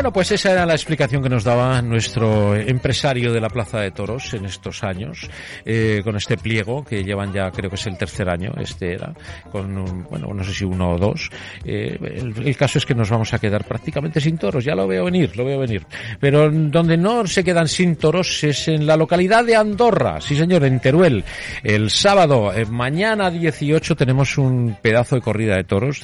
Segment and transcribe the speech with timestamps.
[0.00, 3.90] Bueno, pues esa era la explicación que nos daba nuestro empresario de la Plaza de
[3.90, 5.28] Toros en estos años,
[5.66, 9.12] eh, con este pliego que llevan ya, creo que es el tercer año, este era,
[9.52, 11.28] con, un, bueno, no sé si uno o dos.
[11.66, 15.04] Eh, el, caso es que nos vamos a quedar prácticamente sin toros, ya lo veo
[15.04, 15.84] venir, lo veo venir.
[16.18, 20.64] Pero donde no se quedan sin toros es en la localidad de Andorra, sí señor,
[20.64, 21.24] en Teruel.
[21.62, 26.00] El sábado, eh, mañana 18, tenemos un pedazo de corrida de toros,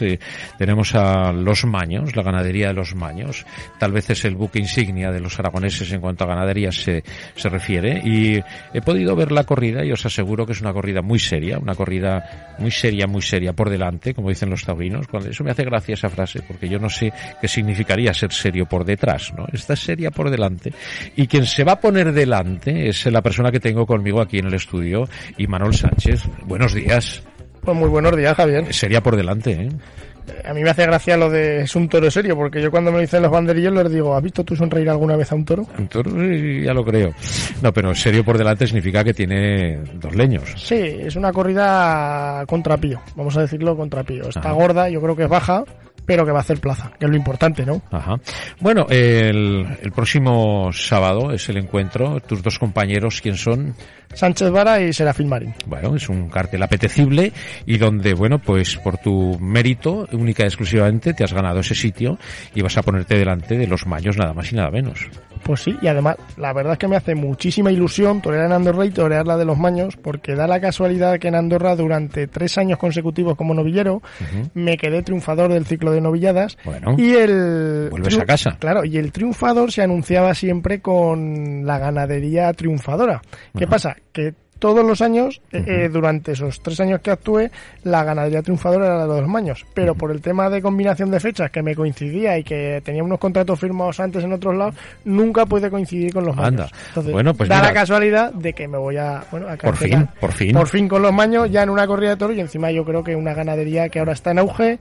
[0.58, 3.46] tenemos a Los Maños, la ganadería de Los Maños
[3.86, 7.04] tal vez es el buque insignia de los aragoneses en cuanto a ganadería se,
[7.36, 8.02] se refiere.
[8.04, 8.42] Y
[8.74, 11.76] he podido ver la corrida y os aseguro que es una corrida muy seria, una
[11.76, 15.06] corrida muy seria, muy seria por delante, como dicen los taurinos.
[15.06, 18.66] Cuando eso me hace gracia esa frase, porque yo no sé qué significaría ser serio
[18.66, 19.46] por detrás, ¿no?
[19.52, 20.72] Esta seria por delante.
[21.14, 24.46] Y quien se va a poner delante es la persona que tengo conmigo aquí en
[24.46, 25.08] el estudio,
[25.38, 26.24] y Manuel Sánchez.
[26.42, 27.22] Buenos días.
[27.62, 28.74] Pues muy buenos días, Javier.
[28.74, 29.68] Seria por delante, ¿eh?
[30.44, 33.00] A mí me hace gracia lo de es un toro serio, porque yo cuando me
[33.00, 35.66] dicen los banderillos les digo, ¿has visto tú sonreír alguna vez a un toro?
[35.78, 37.12] Un toro, sí, ya lo creo.
[37.62, 40.42] No, pero serio por delante significa que tiene dos leños.
[40.56, 44.28] Sí, es una corrida contrapío, vamos a decirlo contrapío.
[44.28, 44.52] Está Ajá.
[44.52, 45.64] gorda, yo creo que es baja,
[46.06, 47.82] pero que va a hacer plaza, que es lo importante, ¿no?
[47.90, 48.16] Ajá.
[48.60, 52.20] Bueno, el, el próximo sábado es el encuentro.
[52.20, 53.74] Tus dos compañeros, ¿quién son?
[54.14, 55.52] Sánchez Vara y Serafín Marín.
[55.66, 57.32] Bueno, es un cartel apetecible
[57.66, 62.16] y donde, bueno, pues por tu mérito, única y exclusivamente, te has ganado ese sitio
[62.54, 65.08] y vas a ponerte delante de los maños nada más y nada menos.
[65.42, 68.86] Pues sí, y además, la verdad es que me hace muchísima ilusión torear en Andorra
[68.86, 72.58] y torear la de los maños, porque da la casualidad que en Andorra durante tres
[72.58, 74.50] años consecutivos como novillero uh -huh.
[74.54, 76.56] me quedé triunfador del ciclo de novilladas.
[76.64, 77.88] Bueno, y el.
[77.90, 78.56] Vuelves a casa.
[78.58, 83.22] Claro, y el triunfador se anunciaba siempre con la ganadería triunfadora.
[83.56, 83.96] ¿Qué pasa?
[84.12, 85.68] Que todos los años, uh -huh.
[85.68, 87.50] eh, durante esos tres años que actué,
[87.84, 89.66] la ganadería triunfadora era la de los maños.
[89.74, 93.18] Pero por el tema de combinación de fechas que me coincidía y que tenía unos
[93.18, 94.74] contratos firmados antes en otros lados,
[95.04, 96.48] nunca pude coincidir con los maños.
[96.48, 96.68] Anda.
[96.88, 97.68] Entonces, bueno, pues da mira.
[97.68, 100.52] la casualidad de que me voy a, bueno, a Por fin, por fin.
[100.52, 103.02] Por fin con los maños, ya en una corrida de toros y encima yo creo
[103.02, 104.78] que una ganadería que ahora está en auge,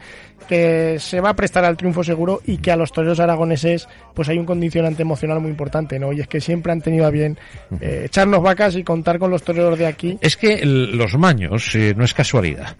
[0.47, 4.29] que se va a prestar al triunfo seguro y que a los toreros aragoneses pues
[4.29, 6.13] hay un condicionante emocional muy importante, ¿no?
[6.13, 7.37] Y es que siempre han tenido a bien
[7.81, 10.17] eh, echarnos vacas y contar con los toreros de aquí.
[10.21, 12.75] Es que el- los maños eh, no es casualidad.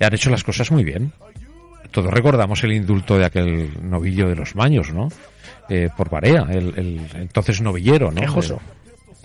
[0.00, 1.12] Han hecho las cosas muy bien.
[1.90, 5.08] Todos recordamos el indulto de aquel novillo de los maños, ¿no?
[5.68, 8.20] Eh, por Barea, el, el entonces novillero, ¿no?
[8.20, 8.60] Quejoso.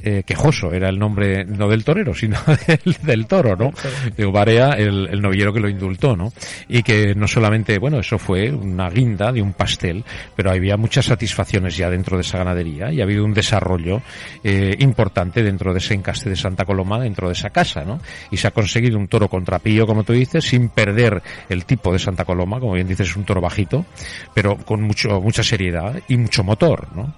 [0.01, 2.37] Eh, quejoso era el nombre no del torero sino
[2.67, 3.73] del, del toro no
[4.15, 6.31] de Barea el, el novillero que lo indultó no
[6.69, 10.05] y que no solamente bueno eso fue una guinda de un pastel
[10.37, 14.01] pero había muchas satisfacciones ya dentro de esa ganadería y ha habido un desarrollo
[14.41, 17.99] eh, importante dentro de ese encaste de Santa Coloma dentro de esa casa no
[18.31, 21.99] y se ha conseguido un toro contrapío como tú dices sin perder el tipo de
[21.99, 23.85] Santa Coloma como bien dices es un toro bajito
[24.33, 27.13] pero con mucho mucha seriedad y mucho motor no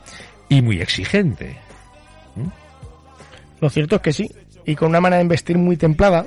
[0.49, 1.70] y muy exigente
[3.61, 4.29] Lo cierto es que sí,
[4.65, 6.25] y con una manera de investir muy templada,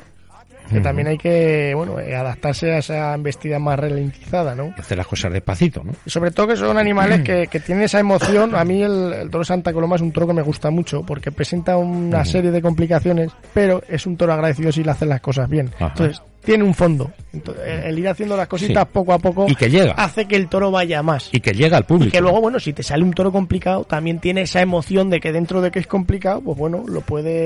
[0.71, 4.73] que también hay que, bueno, eh, adaptarse a esa embestida más ralentizada, ¿no?
[4.77, 7.85] y hacer las cosas despacito no Y sobre todo que son animales que, que tienen
[7.85, 8.55] esa emoción.
[8.55, 11.31] A mí el, el toro Santa Coloma es un toro que me gusta mucho porque
[11.31, 15.49] presenta una serie de complicaciones, pero es un toro agradecido si le hacen las cosas
[15.49, 15.71] bien.
[15.77, 15.89] Ajá.
[15.89, 17.11] Entonces, tiene un fondo.
[17.33, 18.91] Entonces, el- ir haciendo las cositas Sí.
[18.93, 21.31] poco a poco y que llega hace que el toro vaya más.
[21.33, 23.85] y que llega al público Y que luego, bueno, si te sale un toro complicado,
[23.85, 27.01] también tiene esa emoción de que dentro de que es complicado, pues bueno, lo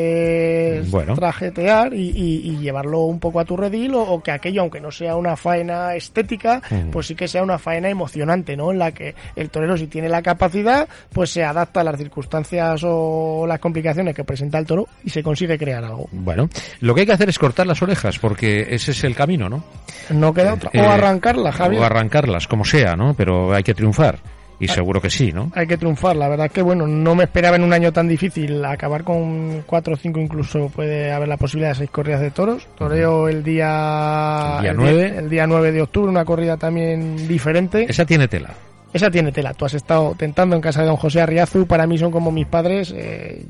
[0.09, 1.15] puedes Bueno.
[1.15, 4.81] trajetear y, y- y llevarlo un poco a tu redil o, o que aquello, aunque
[4.81, 6.61] no sea una faena estética,
[6.93, 8.71] pues sí que sea una faena emocionante, ¿no?
[8.73, 12.83] En la que el torero, si tiene la capacidad, pues se adapta a las circunstancias
[12.85, 16.09] o las complicaciones que presenta el toro y se consigue crear algo.
[16.13, 16.49] Bueno,
[16.81, 19.63] lo que hay que hacer es cortar las orejas, porque ese es el camino, ¿no?
[20.11, 20.71] No queda otra.
[20.73, 21.83] Eh, o arrancarla, Javier.
[21.83, 23.15] O arrancarlas, como sea, ¿no?
[23.15, 24.19] Pero hay que triunfar.
[24.61, 25.53] Y seguro que sí, ¿no?
[25.55, 26.17] hay que triunfar.
[26.17, 29.95] La verdad que, bueno, no me esperaba en un año tan difícil acabar con cuatro
[29.95, 32.67] o cinco, incluso puede haber la posibilidad de seis corridas de toros.
[32.77, 34.57] Toreo el día...
[34.57, 35.15] El día el nueve.
[35.17, 37.87] el día 9 de octubre, una corrida también diferente.
[37.89, 38.51] Esa tiene tela.
[38.93, 39.53] Esa tiene tela.
[39.53, 41.67] Tú has estado tentando en casa de don José Arriazu.
[41.67, 42.95] Para mí son como mis padres.
[42.97, 43.45] eh,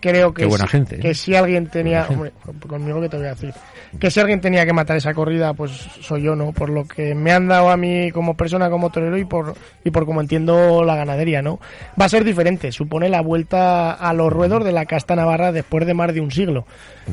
[0.00, 1.00] creo que, Qué buena si, gente, ¿eh?
[1.00, 2.06] que si alguien tenía...
[2.10, 2.32] Hombre,
[2.68, 3.54] conmigo que te voy a decir.
[3.98, 6.52] Que si alguien tenía que matar esa corrida, pues soy yo, ¿no?
[6.52, 9.54] Por lo que me han dado a mí como persona, como torero y por,
[9.84, 11.58] y por como entiendo la ganadería, ¿no?
[12.00, 12.70] Va a ser diferente.
[12.72, 16.30] Supone la vuelta a los ruedos de la casta navarra después de más de un
[16.30, 16.66] siglo.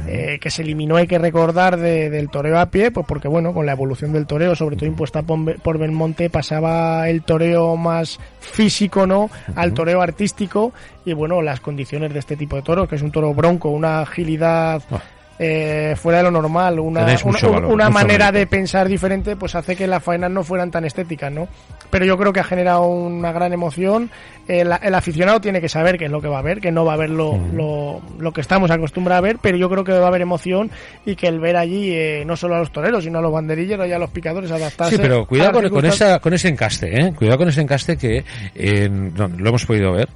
[0.07, 3.53] Eh, que se eliminó, hay que recordar, de- del toreo a pie, pues porque, bueno,
[3.53, 8.19] con la evolución del toreo, sobre todo impuesta por, por Belmonte, pasaba el toreo más
[8.39, 9.29] físico, ¿no?
[9.55, 10.73] Al toreo artístico
[11.05, 14.01] y, bueno, las condiciones de este tipo de toro, que es un toro bronco, una
[14.01, 15.01] agilidad Ah.
[15.39, 19.87] Eh, fuera de lo normal, una, una, valor, manera de pensar diferente, pues hace que
[19.87, 21.47] las faenas no fueran tan estéticas, ¿no?
[21.89, 24.11] Pero yo creo que ha generado una gran emoción.
[24.47, 26.85] El, el aficionado tiene que saber qué es lo que va a ver, que no
[26.85, 29.91] va a ver lo, lo, lo que estamos acostumbrados a ver, pero yo creo que
[29.91, 30.71] va a haber emoción
[31.05, 33.87] y que el ver allí eh, no solo a los toreros, sino a los banderilleros
[33.87, 34.95] y a los picadores adaptarse.
[34.95, 37.13] Sí, pero cuidado con, con esa, con ese encaste, ¿eh?
[37.13, 38.23] Cuidado con ese encaste que
[38.55, 40.09] eh, no, lo hemos podido ver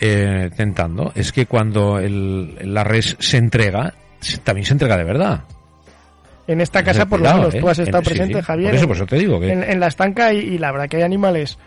[0.00, 1.12] eh, tentando.
[1.14, 3.94] Es que cuando el, la res se entrega,
[4.42, 5.40] también se entrega de verdad.
[6.46, 7.60] En esta casa, por lo menos, ¿eh?
[7.60, 8.42] tú has estado En- presente, sí.
[8.42, 8.70] Javier.
[8.70, 9.52] Por eso, en- por eso te digo que...
[9.52, 11.58] en, en la estanca y, y la verdad que hay animales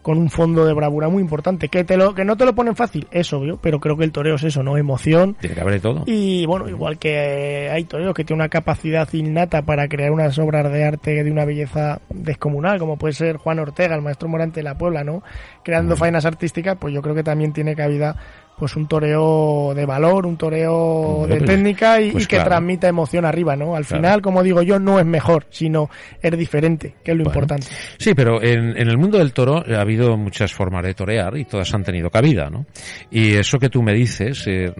[0.00, 1.68] con un fondo de bravura muy importante.
[1.68, 4.12] Que te lo que no te lo ponen fácil, es obvio, pero creo que el
[4.12, 4.78] toreo es eso, ¿no?
[4.78, 5.34] Emoción.
[5.38, 6.04] Tiene que haber de todo.
[6.06, 10.38] Y bueno, igual que eh, hay toreros que tienen una capacidad innata para crear unas
[10.38, 14.60] obras de arte de una belleza descomunal, como puede ser Juan Ortega, el maestro Morante
[14.60, 15.22] de la Puebla, ¿no?
[15.62, 18.16] Creando faenas artísticas, pues yo creo que también tiene cabida
[18.60, 22.50] pues un toreo de valor, un toreo de técnica y, pues y que claro.
[22.50, 23.74] transmita emoción arriba, ¿no?
[23.74, 24.02] Al Claro.
[24.02, 25.88] final, como digo yo, no es mejor, sino
[26.20, 27.38] es diferente, que es lo Bueno.
[27.38, 27.66] importante.
[27.98, 31.46] Sí, pero en, en el mundo del toro ha habido muchas formas de torear y
[31.46, 32.66] todas han tenido cabida, ¿no?
[33.10, 34.72] Y eso que tú me dices, eh,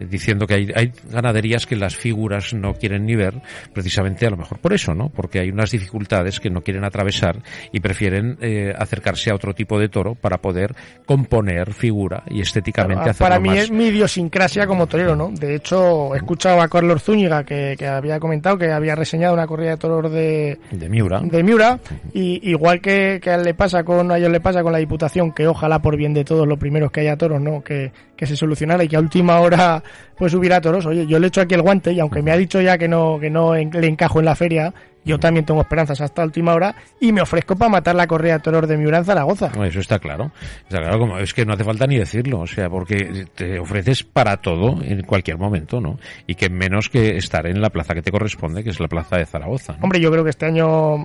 [0.00, 3.40] diciendo que hay, hay ganaderías que las figuras no quieren ni ver,
[3.72, 5.08] precisamente a lo mejor por eso, ¿no?
[5.08, 7.42] Porque hay unas dificultades que no quieren atravesar
[7.72, 10.74] y prefieren eh, acercarse a otro tipo de toro para poder
[11.06, 13.58] componer figura y estéticamente Claro, hacerlo para mí más.
[13.58, 15.30] es mi idiosincrasia como torero, ¿no?
[15.30, 19.46] De hecho, he escuchado a Carlos Zúñiga que, que había comentado que había reseñado una
[19.46, 21.20] corrida de toros de, de Miura.
[21.22, 21.78] de Miura
[22.12, 24.78] y igual que, que a él le pasa con a ellos le pasa con la
[24.78, 27.62] Diputación que ojalá por bien de todos lo primero es que haya toros, ¿no?
[27.62, 29.82] Que, que se solucionara y que a última hora
[30.16, 30.84] pues hubiera toros.
[30.84, 33.18] Oye, yo le echo aquí el guante y aunque me ha dicho ya que no
[33.18, 36.74] que no en- le encajo en la feria, yo también tengo esperanzas hasta última hora
[37.00, 39.50] y me ofrezco para matar la corrida de toros de Miura en Zaragoza.
[39.56, 40.30] No, Eso está claro.
[40.62, 44.02] Está claro, como es que no hace falta ni decirlo, o sea, porque te ofreces
[44.04, 45.98] para todo en cualquier momento, ¿no?
[46.26, 49.16] Y que menos que estar en la plaza que te corresponde, que es la plaza
[49.16, 49.74] de Zaragoza.
[49.74, 49.84] ¿no?
[49.84, 50.96] Hombre, yo creo que este año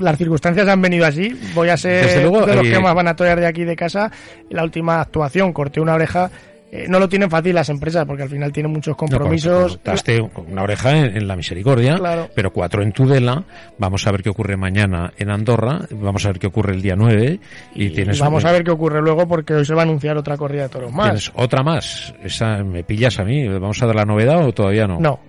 [0.00, 1.38] las circunstancias han venido así.
[1.54, 3.76] Voy a ser luego, de los eh, que más van a torear de aquí de
[3.76, 4.10] casa.
[4.50, 6.30] La última actuación, corté una oreja.
[6.72, 9.72] Eh, no lo tienen fácil las empresas porque al final tienen muchos compromisos.
[9.76, 12.28] cortaste una oreja en, en la misericordia, Claro.
[12.34, 13.44] pero cuatro en Tudela.
[13.78, 15.80] Vamos a ver qué ocurre mañana en Andorra.
[15.90, 17.38] Vamos a ver qué ocurre el día 9.
[17.74, 20.16] Y, Y tienes vamos a ver qué ocurre luego porque hoy se va a anunciar
[20.16, 21.06] otra corrida de toros más.
[21.06, 22.14] tienes otra más.
[22.22, 23.46] Esa me pillas a mí.
[23.48, 24.98] ¿Vamos a dar la novedad o todavía no?
[24.98, 25.20] No,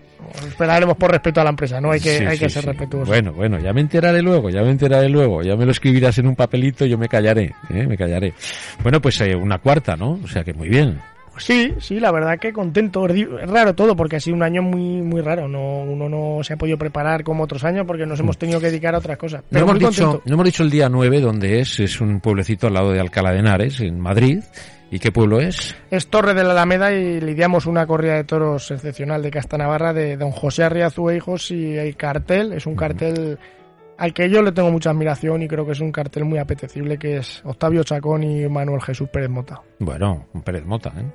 [0.47, 2.69] esperaremos por respeto a la empresa, no hay que, Sí, hay que sí, ser sí.
[2.69, 3.07] respetuosos.
[3.07, 6.27] Bueno, bueno, ya me enteraré luego, ya me enteraré luego, ya me lo escribirás en
[6.27, 7.85] un papelito y yo me callaré, ¿eh?
[7.87, 8.33] me callaré.
[8.81, 10.19] Bueno, pues eh, una cuarta, ¿no?
[10.23, 10.99] O sea que muy bien.
[11.37, 13.07] Sí, sí, la verdad que contento.
[13.07, 15.47] Es raro todo porque ha sido un año muy muy raro.
[15.47, 18.67] No, uno no se ha podido preparar como otros años porque nos hemos tenido que
[18.67, 19.43] dedicar a otras cosas.
[19.49, 22.73] No hemos, dicho, no hemos dicho el día 9 dónde es, es un pueblecito al
[22.73, 24.39] lado de Alcalá de Henares, en Madrid.
[24.89, 25.75] ¿Y qué pueblo es?
[25.91, 30.15] Es Torre de la Alameda y lidiamos una corrida de toros excepcional de Castanavarra de
[30.15, 33.37] don José Arriazú e hijos y el cartel es un cartel
[33.97, 36.97] al que yo le tengo mucha admiración y creo que es un cartel muy apetecible
[36.97, 39.61] que es Octavio Chacón y Manuel Jesús Pérez Mota.
[39.79, 41.05] Bueno, Pérez Mota, ¿eh?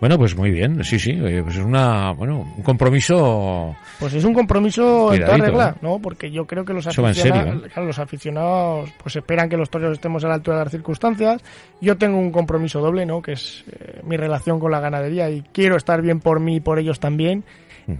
[0.00, 4.24] Bueno, pues muy bien, sí, sí, oye, pues es una, bueno, un compromiso Pues es
[4.24, 5.78] un compromiso en toda regla, ¿eh?
[5.82, 5.98] ¿no?
[5.98, 7.68] Porque yo creo que los aficionados, serio, ¿eh?
[7.72, 11.42] claro, los aficionados pues esperan que los toreros estemos a la altura de las circunstancias.
[11.80, 13.22] Yo tengo un compromiso doble, ¿no?
[13.22, 16.60] Que es eh, mi relación con la ganadería y quiero estar bien por mí y
[16.60, 17.44] por ellos también.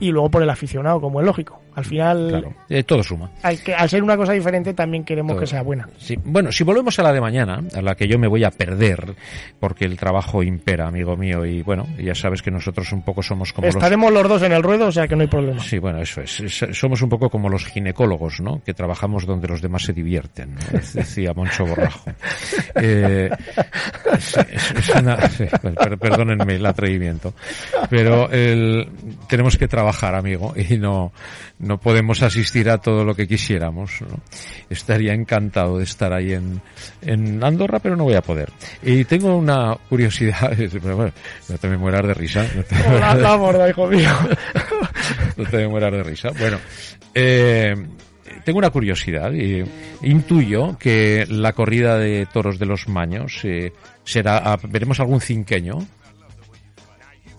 [0.00, 1.62] Y luego por el aficionado, como es lógico.
[1.78, 2.26] Al final.
[2.28, 3.30] Claro, eh, todo suma.
[3.42, 5.40] al, que, al ser una cosa diferente, también queremos Todo.
[5.40, 5.88] que sea buena.
[5.98, 6.18] Sí.
[6.24, 9.14] Bueno, si volvemos a la de mañana, a la que yo me voy a perder,
[9.60, 13.52] porque el trabajo impera, amigo mío, y bueno, ya sabes que nosotros un poco somos
[13.52, 13.66] como.
[13.68, 15.62] Estaremos los dos en el ruedo, o sea que no hay problema.
[15.62, 16.42] Sí, bueno, eso es.
[16.72, 18.62] Somos un poco como los ginecólogos, ¿no?
[18.64, 20.78] Que trabajamos donde los demás se divierten, ¿no?
[20.94, 22.10] Decía Moncho Borrajo.
[22.80, 23.28] Eh,
[24.16, 27.34] es, es- es una- sí, per- perdónenme el atrevimiento.
[27.90, 28.88] Pero el-
[29.28, 31.12] tenemos que trabajar, amigo, y no,
[31.68, 34.18] no podemos asistir a todo lo que quisiéramos, ¿no?
[34.70, 36.60] Estaría encantado de estar ahí en,
[37.02, 38.50] en Andorra, pero no voy a poder.
[38.82, 41.12] Y tengo una curiosidad, pero bueno,
[41.48, 42.44] no te me mueras de risa.
[42.56, 44.10] no te- La, la borda, hijo mío.
[45.36, 46.30] no te me mueras de risa.
[46.38, 46.58] Bueno,
[47.14, 47.74] eh,
[48.44, 49.30] tengo una curiosidad.
[50.02, 53.72] intuyo que la corrida de toros de los Maños eh,
[54.04, 54.38] será.
[54.38, 55.78] ah, ¿Veremos algún cinqueño?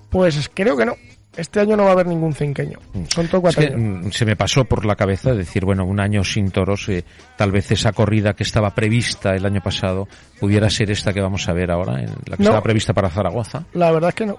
[0.09, 0.95] Pues creo que no.
[1.39, 2.77] Este año no va a haber ningún cinqueño.
[3.13, 4.05] Son todos Es cuatro que, años.
[4.07, 7.03] mm, se me pasó por la cabeza decir, bueno, un año sin toros, eh,
[7.37, 10.07] tal vez esa corrida que estaba prevista el año pasado
[10.39, 12.49] pudiera ser esta que vamos a ver ahora, en la que No.
[12.49, 13.63] estaba prevista para Zaragoza.
[13.73, 14.37] La verdad es que no.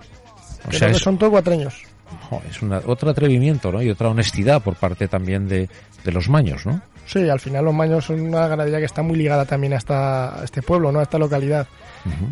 [0.69, 1.83] O sea, es, son todos cuatro años.
[2.29, 3.81] jo, es una- otro atrevimiento, ¿no?
[3.83, 5.69] Y otra honestidad por parte también de,
[6.05, 6.81] de los maños, ¿no?
[7.11, 10.41] Sí, al final los maños son una ganadería que está muy ligada también a, esta,
[10.41, 11.01] a este pueblo, ¿no?
[11.01, 11.67] A esta localidad.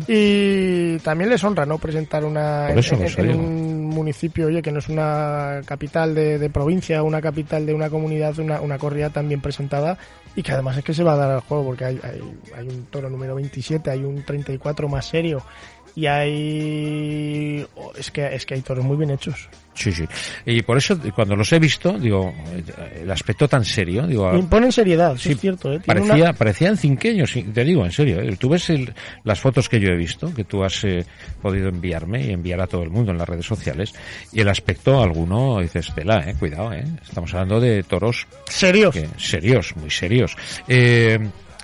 [0.07, 1.77] Y también les honra, ¿no?
[1.77, 7.65] Presentar una en, un municipio, oye, que no es una capital de, provincia, una capital
[7.65, 9.97] de una comunidad, una, una corrida tan bien presentada
[10.33, 12.21] y que además es que se va a dar al juego porque hay, hay,
[12.55, 15.43] hay un toro número 27, hay un 34 más serio
[15.95, 17.65] y hay
[17.97, 20.05] es que es que hay toros muy bien hechos sí sí
[20.45, 22.33] y por eso cuando los he visto digo
[22.95, 25.79] el aspecto tan serio digo imponen seriedad sí, es cierto ¿eh?
[25.85, 28.35] parecía parecían cinqueños te digo en serio ¿eh?
[28.37, 28.71] tú ves
[29.23, 31.05] las fotos que yo he visto que tú has eh,
[31.41, 33.93] podido enviarme y enviar a todo el mundo en las redes sociales
[34.31, 39.75] y el aspecto alguno dices tela eh cuidado eh estamos hablando de toros serios serios
[39.75, 40.35] muy serios
[40.67, 41.19] eh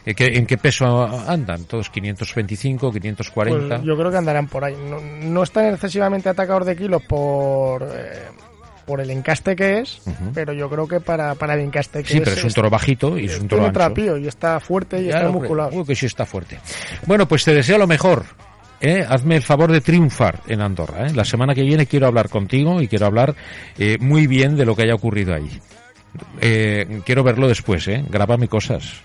[0.05, 0.85] ¿En qué peso
[1.27, 1.63] andan?
[1.65, 3.67] ¿Todos 525, 540?
[3.67, 4.75] Pues yo creo que andarán por ahí.
[5.23, 7.83] No, están excesivamente atacados de kilos por...
[7.83, 8.23] Eh,
[8.85, 9.99] por el encaste que es,
[10.35, 12.13] pero yo creo que para, para el encaste que es...
[12.13, 14.17] Sí, pero es un toro bajito y es un toro ancho.
[14.17, 15.71] y está fuerte y está musculado.
[15.71, 16.59] Creo que sí está fuerte.
[17.07, 18.25] Bueno, pues te deseo lo mejor.
[18.81, 19.03] ¿eh?
[19.07, 21.07] Hazme el favor de triunfar en Andorra.
[21.07, 21.13] ¿eh?
[21.15, 23.35] La semana que viene quiero hablar contigo y quiero hablar
[23.79, 25.49] eh, muy bien de lo que haya ocurrido ahí.
[26.39, 28.05] Eh, quiero verlo después, ¿eh?
[28.07, 29.01] Grábame cosas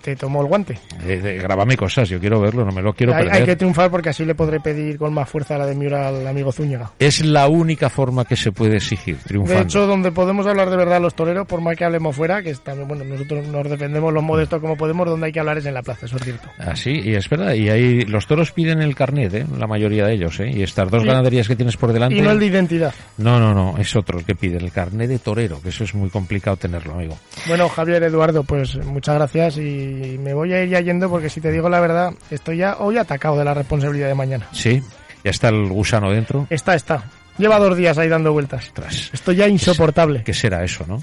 [0.00, 0.78] te tomó el guante.
[1.06, 3.32] Eh, grabame cosas, yo quiero verlo, no me lo quiero perder.
[3.32, 6.26] Hay que triunfar porque así le podré pedir con más fuerza la de Miura al
[6.26, 6.90] amigo Zúñiga.
[6.98, 9.60] Es la única forma que se puede exigir, triunfando.
[9.60, 12.54] De hecho, donde podemos hablar de verdad los toreros, por más que hablemos fuera, que
[12.54, 15.74] también, bueno, nosotros nos defendemos los modestos como podemos, donde hay que hablar es en
[15.74, 16.48] la plaza, eso es cierto.
[16.58, 19.46] Así, ah, y es verdad, y ahí los toros piden el carnet, ¿eh?
[19.58, 20.50] la mayoría de ellos, ¿eh?
[20.52, 22.16] y estas dos ganaderías que tienes por delante...
[22.16, 22.94] Y no el de identidad.
[23.18, 25.94] No, no, no, es otro el que pide, el carnet de torero, que eso es
[25.94, 27.16] muy complicado tenerlo, amigo.
[27.46, 31.40] Bueno, Javier, Eduardo, pues muchas gracias y me voy a ir ya yendo porque si
[31.40, 34.48] te digo la verdad, estoy ya hoy atacado de la responsabilidad de mañana.
[34.52, 34.82] Sí,
[35.24, 36.46] ya está el gusano dentro.
[36.50, 37.04] Está, está.
[37.38, 38.72] Lleva dos días ahí dando vueltas.
[39.12, 40.22] Estoy ya insoportable.
[40.22, 41.02] ¿Qué será eso, no?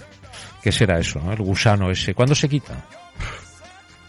[0.62, 1.32] ¿Qué será eso, no?
[1.32, 2.13] El gusano ese.
[2.13, 2.74] ¿Cuándo se quita?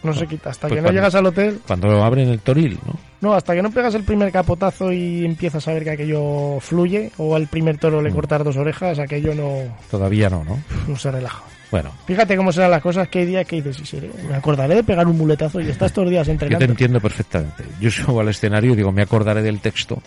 [0.02, 1.61] No se quita, hasta pues que no llegas al hotel.
[1.66, 2.99] Cuando abren el toril, ¿no?
[3.21, 7.12] No, hasta que no pegas el primer capotazo y empiezas a ver que aquello fluye,
[7.19, 8.14] o al primer toro le mm.
[8.14, 9.76] cortar dos orejas, aquello no.
[9.90, 10.59] Todavía no, ¿no?
[10.88, 11.42] No se relaja.
[11.70, 11.92] Bueno.
[12.06, 15.06] Fíjate cómo serán las cosas, que hay días que dices, sí, me acordaré de pegar
[15.06, 16.60] un muletazo y estás todos los días entrenando.
[16.60, 17.64] Yo te entiendo perfectamente.
[17.80, 20.02] Yo subo al escenario y digo, me acordaré del texto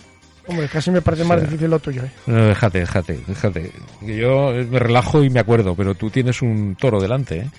[0.46, 2.04] Hombre, casi me parece más difícil lo tuyo.
[2.04, 2.12] ¿eh?
[2.28, 3.72] No, déjate, déjate, déjate.
[4.02, 7.38] Yo me relajo y me acuerdo, pero tú tienes un toro delante.
[7.38, 7.50] ¿eh?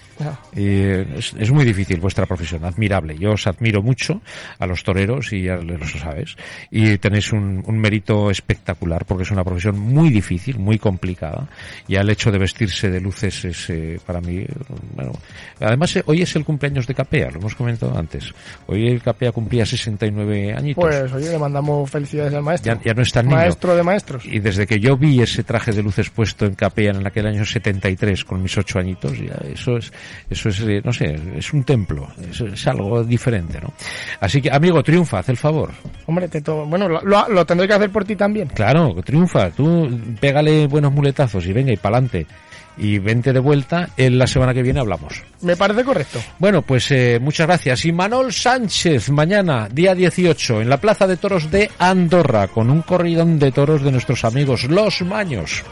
[0.55, 3.17] Y es, muy difícil vuestra profesión, admirable.
[3.19, 4.21] Yo os admiro mucho
[4.59, 6.37] a los toreros y ya lo sabes.
[6.71, 11.49] Y tenéis un, mérito espectacular porque es una profesión muy difícil, muy complicada.
[11.89, 14.45] Y el hecho de vestirse de luces es eh, para mí,
[14.95, 15.13] bueno,
[15.61, 18.33] además eh, hoy es el cumpleaños de Capea, lo hemos comentado antes.
[18.67, 20.85] Hoy el Capea cumplía 69 añitos.
[20.85, 24.25] Pues oye, le mandamos felicidades al maestro ya, no es tan Maestro de maestros.
[24.27, 27.45] Y desde que yo vi ese traje de luces puesto en Capean en aquel año
[27.45, 29.93] 73 con mis ocho añitos, ya eso es,
[30.31, 33.73] eso es, eh, no sé, es un templo, es, algo diferente, ¿no?
[34.21, 35.71] Así que, amigo, triunfa, haz el favor.
[36.07, 38.49] Hombre, te bueno, lo, lo, tendré que hacer por ti también.
[38.49, 39.89] Claro, triunfa, tú
[40.21, 42.27] pégale buenos muletazos y venga y pa'lante
[42.77, 43.91] y vente de vuelta.
[43.97, 45.23] En la semana que viene hablamos.
[45.43, 46.21] Me parece correcto.
[46.39, 47.85] Bueno, pues eh, muchas gracias.
[47.85, 52.83] Y Manol Sánchez, mañana, día 18, en la Plaza de Toros de Andorra, con un
[52.83, 55.63] corridón de toros de nuestros amigos, los Maños.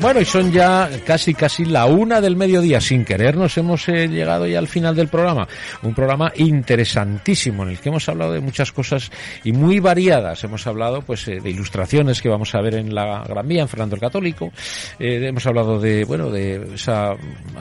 [0.00, 2.80] Bueno, y son ya casi casi la una del mediodía.
[2.80, 5.46] Sin querer nos hemos eh, llegado ya al final del programa.
[5.82, 9.10] Un programa interesantísimo en el que hemos hablado de muchas cosas
[9.44, 10.42] y muy variadas.
[10.42, 13.68] Hemos hablado pues eh, de ilustraciones que vamos a ver en la Gran Vía, en
[13.68, 14.50] Fernando el Católico.
[14.98, 17.14] Eh, hemos hablado de, bueno, de esa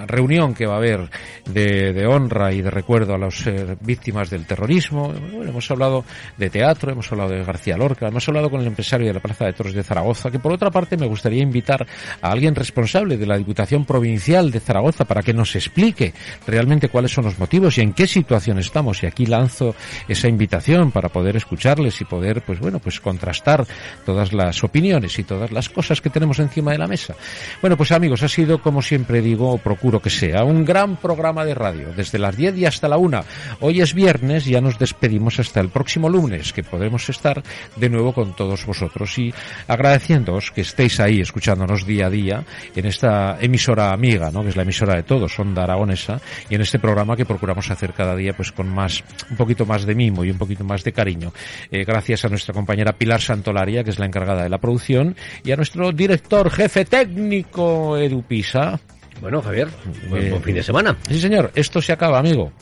[0.08, 1.10] reunión que va a haber
[1.46, 3.44] de, de honra y de recuerdo a las
[3.82, 5.12] víctimas del terrorismo.
[5.34, 6.06] Bueno, hemos hablado
[6.38, 9.44] de teatro, hemos hablado de García Lorca, hemos hablado con el empresario de la Plaza
[9.44, 11.86] de Toros de Zaragoza, que por otra parte me gustaría invitar
[12.22, 16.14] a alguien responsable de la Diputación Provincial de Zaragoza para que nos explique
[16.46, 19.04] realmente cuáles son los motivos y en qué situación estamos.
[19.04, 19.76] Y aquí lanzo
[20.08, 23.66] esa invitación para poder escucharles y poder, pues bueno, pues contrastar
[24.06, 27.16] todas las opiniones y todas las cosas que tenemos encima de la mesa.
[27.62, 31.46] Bueno, pues amigos, ha sido, como siempre digo, o procuro que sea, un gran programa
[31.46, 33.24] de radio, desde las 10 y hasta la 1.
[33.62, 37.42] Hoy es viernes, ya nos despedimos hasta el próximo lunes, que podremos estar
[37.76, 39.34] de nuevo con todos vosotros y
[39.68, 44.44] agradeciéndoos que estéis ahí escuchándonos día a día en esta emisora amiga, ¿no?
[44.44, 47.94] que es la emisora de todos, Onda Aragonesa, y en este programa que procuramos hacer
[47.94, 50.92] cada día pues con más, un poquito más de mimo y un poquito más de
[50.92, 51.32] cariño.
[51.72, 55.52] Eh, gracias a nuestra compañera Pilar Santolaria, que es la encargada de la producción, y
[55.52, 58.80] a nuestro director jefe técnico, Edu Pisa.
[59.22, 59.68] Bueno, Javier,
[60.10, 60.96] buen, buen fin de semana.
[61.10, 62.54] Sí, señor, esto se acaba, amigo.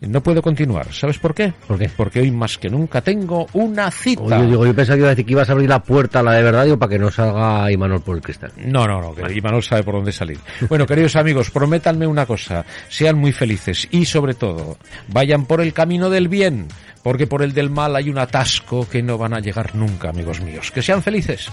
[0.00, 0.92] No puedo continuar.
[0.92, 1.52] ¿Sabes por qué?
[1.66, 1.90] ¿Por qué?
[1.94, 4.22] Porque hoy más que nunca tengo una cita.
[4.22, 6.32] Oye, digo, yo pensaba que iba a decir que ibas a abrir la puerta, la
[6.32, 8.52] de verdad, digo, para que no salga Imanol por el cristal.
[8.56, 10.38] No, no, no, que Imanol sabe por dónde salir.
[10.68, 14.78] Bueno, queridos amigos, prométanme una cosa, sean muy felices y sobre todo,
[15.08, 16.68] vayan por el camino del bien,
[17.02, 20.40] porque por el del mal hay un atasco que no van a llegar nunca, amigos
[20.40, 20.70] míos.
[20.70, 21.48] Que sean felices.